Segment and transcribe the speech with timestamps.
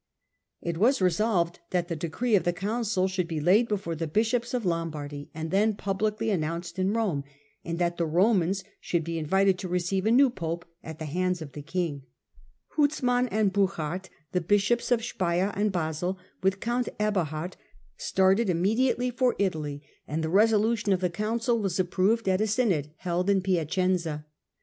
[0.63, 4.51] 'It was resolved that the decree of the council should be laid before the bishops
[4.51, 7.23] of Lombardy, and then publicly announced in Rome,
[7.63, 11.39] and that the Romans should be invited to receive a new pope at the hands
[11.39, 12.01] of the king.
[12.79, 17.55] Huzman and Burchard, the bishops of Speier and Basel, with count Eberhard,
[17.97, 19.53] started immediately for Digitized by vJOOQIC Henry IV.
[19.53, 22.47] under the Ban 117 Italy, and the resolution of the council was approved at a
[22.47, 24.25] synod held in Piacenza.